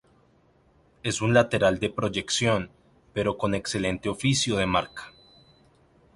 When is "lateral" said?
1.35-1.77